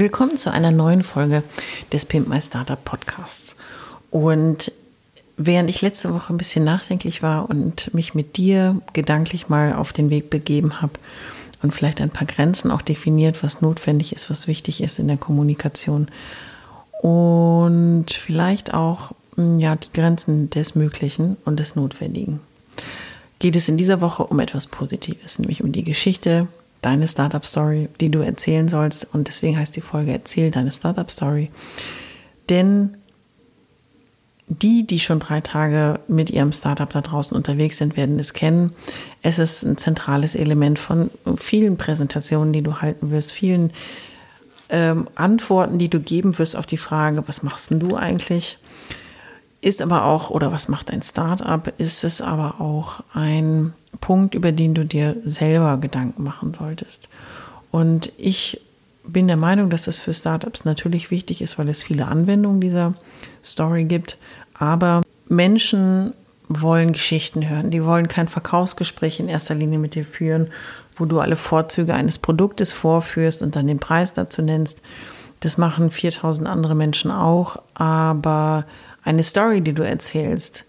[0.00, 1.42] Willkommen zu einer neuen Folge
[1.92, 3.54] des Pimp My Startup Podcasts.
[4.10, 4.72] Und
[5.36, 9.92] während ich letzte Woche ein bisschen nachdenklich war und mich mit dir gedanklich mal auf
[9.92, 10.94] den Weg begeben habe,
[11.62, 15.18] und vielleicht ein paar Grenzen auch definiert, was notwendig ist, was wichtig ist in der
[15.18, 16.08] Kommunikation.
[17.02, 22.40] Und vielleicht auch hm, ja, die Grenzen des Möglichen und des Notwendigen.
[23.38, 26.48] Geht es in dieser Woche um etwas Positives, nämlich um die Geschichte,
[26.82, 29.06] deine Startup Story, die du erzählen sollst.
[29.12, 31.50] Und deswegen heißt die Folge Erzähl deine Startup Story.
[32.48, 32.96] Denn
[34.50, 38.72] die, die schon drei Tage mit ihrem Startup da draußen unterwegs sind, werden es kennen.
[39.22, 43.72] Es ist ein zentrales Element von vielen Präsentationen, die du halten wirst, vielen
[44.68, 48.58] ähm, Antworten, die du geben wirst auf die Frage, was machst denn du eigentlich?
[49.60, 51.72] Ist aber auch, oder was macht ein Startup?
[51.78, 57.08] Ist es aber auch ein Punkt, über den du dir selber Gedanken machen solltest.
[57.70, 58.60] Und ich
[59.04, 62.94] bin der Meinung, dass das für Startups natürlich wichtig ist, weil es viele Anwendungen dieser
[63.44, 64.18] Story gibt.
[64.54, 66.12] Aber Menschen
[66.48, 67.70] wollen Geschichten hören.
[67.70, 70.48] Die wollen kein Verkaufsgespräch in erster Linie mit dir führen,
[70.96, 74.80] wo du alle Vorzüge eines Produktes vorführst und dann den Preis dazu nennst.
[75.40, 77.56] Das machen 4000 andere Menschen auch.
[77.74, 78.66] Aber
[79.02, 80.64] eine Story, die du erzählst,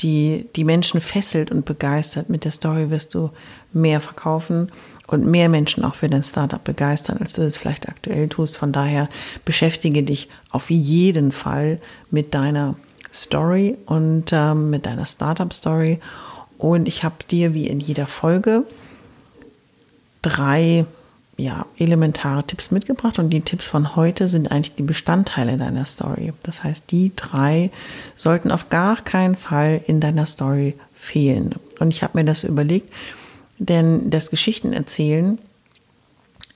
[0.00, 3.30] die die Menschen fesselt und begeistert, mit der Story wirst du
[3.72, 4.70] mehr verkaufen
[5.06, 8.56] und mehr Menschen auch für dein Startup begeistern, als du es vielleicht aktuell tust.
[8.56, 9.08] Von daher
[9.44, 12.76] beschäftige dich auf jeden Fall mit deiner
[13.12, 16.00] Story und ähm, mit deiner Startup-Story.
[16.58, 18.64] Und ich habe dir wie in jeder Folge
[20.22, 20.86] drei
[21.36, 26.32] ja, elementare Tipps mitgebracht und die Tipps von heute sind eigentlich die Bestandteile deiner Story.
[26.42, 27.70] Das heißt, die drei
[28.16, 31.54] sollten auf gar keinen Fall in deiner Story fehlen.
[31.80, 32.92] Und ich habe mir das überlegt,
[33.58, 35.38] denn das Geschichtenerzählen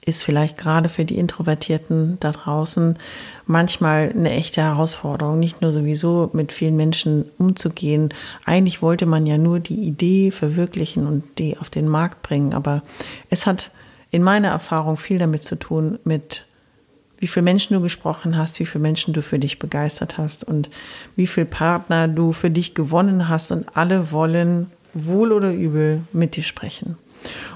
[0.04, 2.96] ist vielleicht gerade für die Introvertierten da draußen
[3.46, 8.14] manchmal eine echte Herausforderung, nicht nur sowieso mit vielen Menschen umzugehen.
[8.44, 12.82] Eigentlich wollte man ja nur die Idee verwirklichen und die auf den Markt bringen, aber
[13.30, 13.72] es hat
[14.16, 16.46] in meiner Erfahrung viel damit zu tun, mit
[17.18, 20.70] wie viele Menschen du gesprochen hast, wie viele Menschen du für dich begeistert hast und
[21.16, 26.34] wie viele Partner du für dich gewonnen hast und alle wollen wohl oder übel mit
[26.34, 26.96] dir sprechen.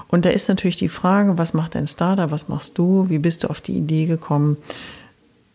[0.07, 3.43] Und da ist natürlich die Frage, was macht dein Startup, was machst du, wie bist
[3.43, 4.57] du auf die Idee gekommen,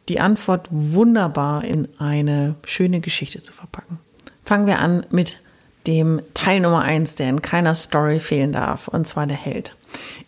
[0.09, 4.01] die Antwort wunderbar in eine schöne Geschichte zu verpacken.
[4.45, 5.41] Fangen wir an mit
[5.87, 9.77] dem Teil Nummer eins, der in keiner Story fehlen darf, und zwar der Held.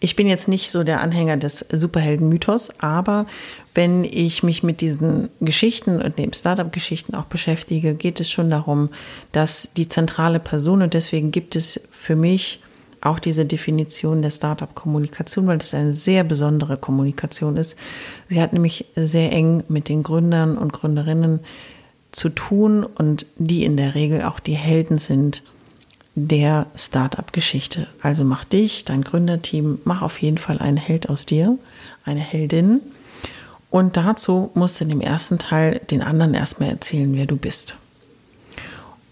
[0.01, 3.27] Ich bin jetzt nicht so der Anhänger des Superhelden-Mythos, aber
[3.75, 8.91] wenn ich mich mit diesen Geschichten und den Startup-Geschichten auch beschäftige, geht es schon darum,
[9.33, 12.63] dass die zentrale Person, und deswegen gibt es für mich
[13.01, 17.77] auch diese Definition der Startup-Kommunikation, weil es eine sehr besondere Kommunikation ist.
[18.29, 21.41] Sie hat nämlich sehr eng mit den Gründern und Gründerinnen
[22.11, 25.43] zu tun und die in der Regel auch die Helden sind
[26.15, 27.87] der Startup-Geschichte.
[28.03, 31.59] Also mach dich, dein Gründerteam, mach auf jeden Fall einen Held aus dir,
[32.05, 32.81] eine Heldin.
[33.71, 37.77] Und dazu musst du in dem ersten Teil den anderen erstmal erzählen, wer du bist.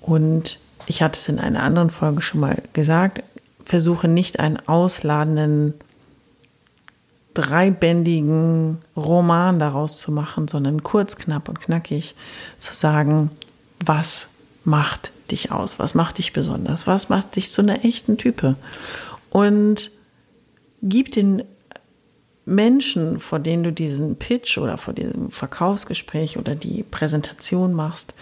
[0.01, 3.23] Und ich hatte es in einer anderen Folge schon mal gesagt,
[3.65, 5.75] versuche nicht einen ausladenden,
[7.35, 12.15] dreibändigen Roman daraus zu machen, sondern kurz, knapp und knackig
[12.59, 13.31] zu sagen,
[13.85, 14.29] was
[14.67, 18.57] macht dich aus, was macht dich besonders, was macht dich zu einer echten Type.
[19.31, 19.91] Und
[20.83, 21.45] gib den
[22.45, 28.15] Menschen, vor denen du diesen Pitch oder vor diesem Verkaufsgespräch oder die Präsentation machst,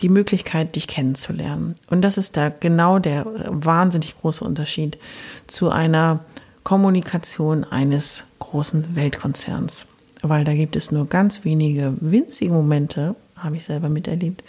[0.00, 1.74] die Möglichkeit, dich kennenzulernen.
[1.88, 4.98] Und das ist da genau der wahnsinnig große Unterschied
[5.46, 6.20] zu einer
[6.62, 9.86] Kommunikation eines großen Weltkonzerns.
[10.22, 14.44] Weil da gibt es nur ganz wenige winzige Momente, habe ich selber miterlebt,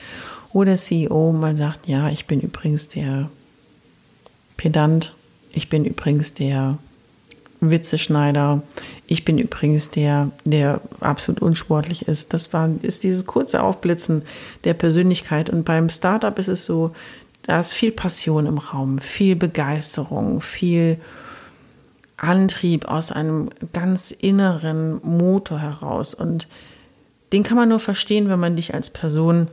[0.53, 3.29] wo der CEO mal sagt, ja, ich bin übrigens der
[4.57, 5.13] Pedant,
[5.53, 6.77] ich bin übrigens der
[7.61, 8.63] Witzeschneider.
[9.05, 12.33] Ich bin übrigens der, der absolut unsportlich ist.
[12.33, 14.23] Das war, ist dieses kurze Aufblitzen
[14.63, 15.49] der Persönlichkeit.
[15.49, 16.91] Und beim Startup ist es so,
[17.43, 20.99] da ist viel Passion im Raum, viel Begeisterung, viel
[22.17, 26.13] Antrieb aus einem ganz inneren Motor heraus.
[26.15, 26.47] Und
[27.31, 29.47] den kann man nur verstehen, wenn man dich als Person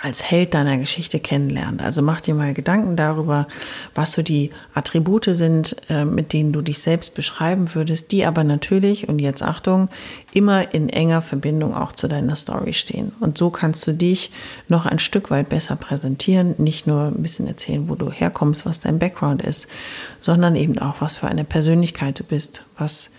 [0.00, 1.82] als Held deiner Geschichte kennenlernt.
[1.82, 3.46] Also mach dir mal Gedanken darüber,
[3.94, 8.44] was so die Attribute sind, äh, mit denen du dich selbst beschreiben würdest, die aber
[8.44, 9.88] natürlich, und jetzt Achtung,
[10.34, 13.12] immer in enger Verbindung auch zu deiner Story stehen.
[13.20, 14.30] Und so kannst du dich
[14.68, 18.80] noch ein Stück weit besser präsentieren, nicht nur ein bisschen erzählen, wo du herkommst, was
[18.80, 19.66] dein Background ist,
[20.20, 23.10] sondern eben auch, was für eine Persönlichkeit du bist, was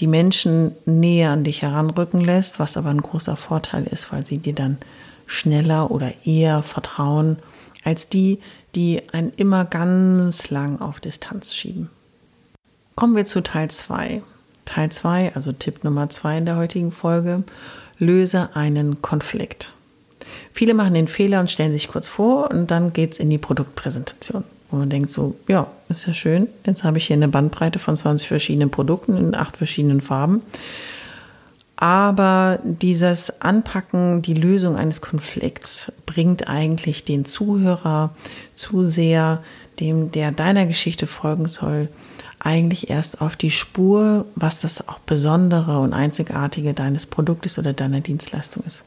[0.00, 4.38] die Menschen näher an dich heranrücken lässt, was aber ein großer Vorteil ist, weil sie
[4.38, 4.78] dir dann
[5.30, 7.36] schneller oder eher vertrauen
[7.84, 8.40] als die,
[8.74, 11.88] die einen immer ganz lang auf Distanz schieben.
[12.96, 14.22] Kommen wir zu Teil 2.
[14.64, 17.44] Teil 2, also Tipp Nummer 2 in der heutigen Folge,
[17.98, 19.72] löse einen Konflikt.
[20.52, 23.38] Viele machen den Fehler und stellen sich kurz vor und dann geht es in die
[23.38, 24.44] Produktpräsentation.
[24.70, 27.96] Wo man denkt so, ja, ist ja schön, jetzt habe ich hier eine Bandbreite von
[27.96, 30.42] 20 verschiedenen Produkten in acht verschiedenen Farben.
[31.80, 38.14] Aber dieses Anpacken, die Lösung eines Konflikts bringt eigentlich den Zuhörer
[38.52, 39.42] zu sehr,
[39.80, 41.88] dem der deiner Geschichte folgen soll,
[42.38, 48.02] eigentlich erst auf die Spur, was das auch Besondere und Einzigartige deines Produktes oder deiner
[48.02, 48.84] Dienstleistung ist.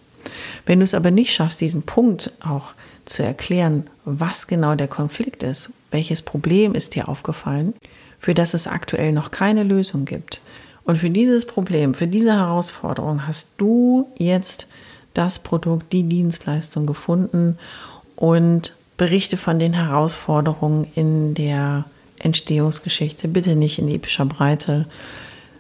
[0.68, 2.76] Wenn du es aber nicht schaffst, diesen Punkt auch
[3.06, 7.74] zu erklären, was genau der Konflikt ist, welches Problem ist dir aufgefallen,
[8.20, 10.42] für das es aktuell noch keine Lösung gibt,
[10.86, 14.68] und für dieses Problem, für diese Herausforderung hast du jetzt
[15.14, 17.58] das Produkt, die Dienstleistung gefunden
[18.16, 21.86] und berichte von den Herausforderungen in der
[22.20, 23.28] Entstehungsgeschichte.
[23.28, 24.88] Bitte nicht in epischer Breite,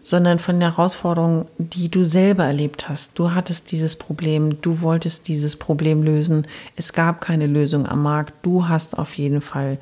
[0.01, 3.17] sondern von den Herausforderungen, die du selber erlebt hast.
[3.17, 6.45] Du hattest dieses Problem, du wolltest dieses Problem lösen.
[6.75, 8.33] Es gab keine Lösung am Markt.
[8.41, 9.77] Du hast auf jeden Fall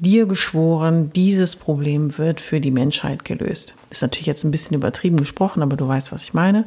[0.00, 3.74] dir geschworen, dieses Problem wird für die Menschheit gelöst.
[3.90, 6.64] Ist natürlich jetzt ein bisschen übertrieben gesprochen, aber du weißt, was ich meine.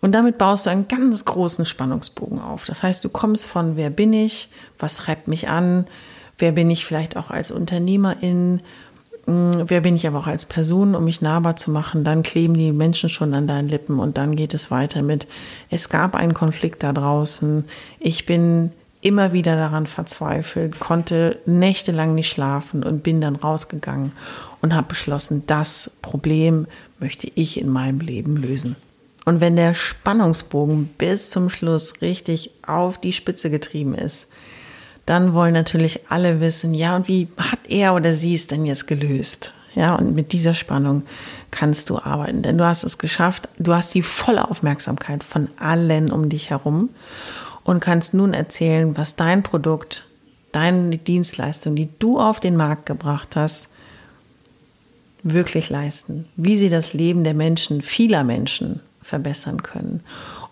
[0.00, 2.64] Und damit baust du einen ganz großen Spannungsbogen auf.
[2.64, 5.86] Das heißt, du kommst von wer bin ich, was treibt mich an,
[6.38, 8.60] wer bin ich vielleicht auch als Unternehmerin,
[9.26, 12.04] hm, wer bin ich aber auch als Person, um mich nahbar zu machen.
[12.04, 15.26] Dann kleben die Menschen schon an deinen Lippen und dann geht es weiter mit,
[15.70, 17.64] es gab einen Konflikt da draußen,
[17.98, 18.72] ich bin
[19.06, 24.10] immer wieder daran verzweifelt, konnte nächtelang nicht schlafen und bin dann rausgegangen
[24.60, 26.66] und habe beschlossen, das Problem
[26.98, 28.74] möchte ich in meinem Leben lösen.
[29.24, 34.26] Und wenn der Spannungsbogen bis zum Schluss richtig auf die Spitze getrieben ist,
[35.04, 38.88] dann wollen natürlich alle wissen, ja, und wie hat er oder sie es denn jetzt
[38.88, 39.52] gelöst?
[39.76, 41.04] Ja, und mit dieser Spannung
[41.52, 46.10] kannst du arbeiten, denn du hast es geschafft, du hast die volle Aufmerksamkeit von allen
[46.10, 46.88] um dich herum
[47.66, 50.06] und kannst nun erzählen, was dein Produkt,
[50.52, 53.68] deine Dienstleistung, die du auf den Markt gebracht hast,
[55.24, 60.04] wirklich leisten, wie sie das Leben der Menschen, vieler Menschen verbessern können.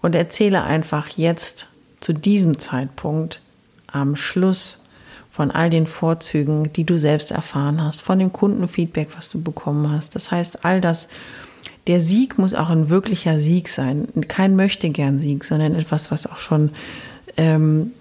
[0.03, 1.69] Und erzähle einfach jetzt
[2.01, 3.41] zu diesem Zeitpunkt
[3.87, 4.81] am Schluss
[5.31, 9.91] von all den Vorzügen, die du selbst erfahren hast, von dem Kundenfeedback, was du bekommen
[9.91, 10.17] hast.
[10.17, 11.07] Das heißt, all das,
[11.87, 14.09] der Sieg muss auch ein wirklicher Sieg sein.
[14.29, 16.71] Kein möchte gern Sieg, sondern etwas, was auch schon
[17.37, 17.93] ähm,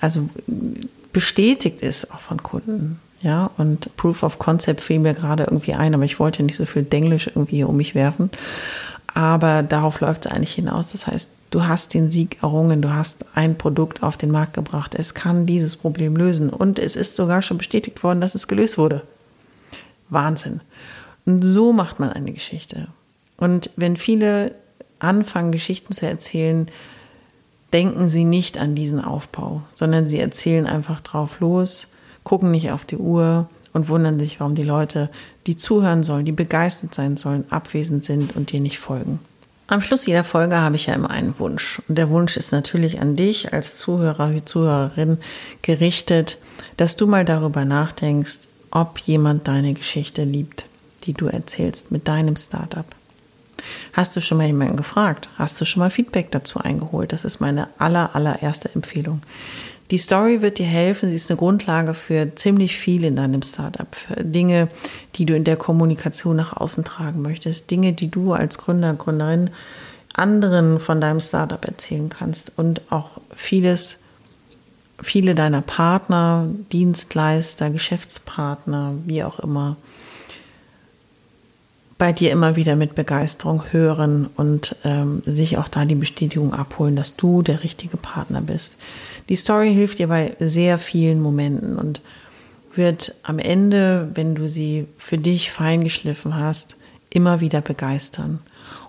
[0.00, 0.28] also
[1.12, 3.00] bestätigt ist, auch von Kunden.
[3.22, 6.66] Ja, und Proof of Concept fiel mir gerade irgendwie ein, aber ich wollte nicht so
[6.66, 8.30] viel Denglisch irgendwie hier um mich werfen.
[9.14, 10.92] Aber darauf läuft es eigentlich hinaus.
[10.92, 14.94] Das heißt, du hast den Sieg errungen, du hast ein Produkt auf den Markt gebracht.
[14.94, 16.50] Es kann dieses Problem lösen.
[16.50, 19.02] Und es ist sogar schon bestätigt worden, dass es gelöst wurde.
[20.10, 20.60] Wahnsinn.
[21.24, 22.88] Und so macht man eine Geschichte.
[23.36, 24.54] Und wenn viele
[24.98, 26.68] anfangen, Geschichten zu erzählen,
[27.72, 31.88] denken sie nicht an diesen Aufbau, sondern sie erzählen einfach drauf los,
[32.24, 35.10] gucken nicht auf die Uhr und wundern sich, warum die Leute,
[35.46, 39.20] die zuhören sollen, die begeistert sein sollen, abwesend sind und dir nicht folgen.
[39.68, 41.82] Am Schluss jeder Folge habe ich ja immer einen Wunsch.
[41.88, 45.18] Und der Wunsch ist natürlich an dich als Zuhörer, Zuhörerin
[45.60, 46.38] gerichtet,
[46.76, 50.66] dass du mal darüber nachdenkst, ob jemand deine Geschichte liebt,
[51.04, 52.86] die du erzählst mit deinem Startup.
[53.92, 55.28] Hast du schon mal jemanden gefragt?
[55.36, 57.12] Hast du schon mal Feedback dazu eingeholt?
[57.12, 59.20] Das ist meine aller, allererste Empfehlung.
[59.90, 61.08] Die Story wird dir helfen.
[61.08, 63.86] Sie ist eine Grundlage für ziemlich viel in deinem Startup.
[64.18, 64.68] Dinge,
[65.14, 67.70] die du in der Kommunikation nach außen tragen möchtest.
[67.70, 69.50] Dinge, die du als Gründer, Gründerin
[70.12, 72.52] anderen von deinem Startup erzählen kannst.
[72.56, 74.00] Und auch vieles,
[75.00, 79.76] viele deiner Partner, Dienstleister, Geschäftspartner, wie auch immer,
[81.98, 86.96] bei dir immer wieder mit Begeisterung hören und ähm, sich auch da die Bestätigung abholen,
[86.96, 88.74] dass du der richtige Partner bist.
[89.28, 92.02] Die Story hilft dir bei sehr vielen Momenten und
[92.74, 96.76] wird am Ende, wenn du sie für dich feingeschliffen hast,
[97.08, 98.40] immer wieder begeistern.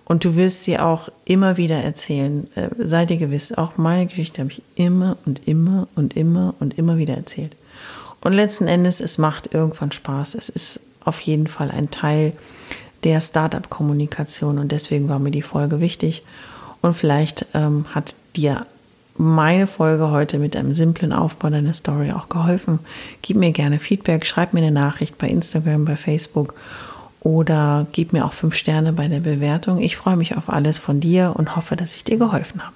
[0.04, 2.48] Und du wirst sie auch immer wieder erzählen.
[2.56, 6.78] Äh, sei dir gewiss, auch meine Geschichte habe ich immer und immer und immer und
[6.78, 7.56] immer wieder erzählt.
[8.22, 10.36] Und letzten Endes, es macht irgendwann Spaß.
[10.36, 12.34] Es ist auf jeden Fall ein Teil
[13.04, 16.24] der Startup-Kommunikation und deswegen war mir die Folge wichtig.
[16.82, 18.66] Und vielleicht ähm, hat dir
[19.18, 22.80] meine Folge heute mit einem simplen Aufbau deiner Story auch geholfen.
[23.22, 26.54] Gib mir gerne Feedback, schreib mir eine Nachricht bei Instagram, bei Facebook
[27.22, 29.80] oder gib mir auch fünf Sterne bei der Bewertung.
[29.80, 32.76] Ich freue mich auf alles von dir und hoffe, dass ich dir geholfen habe.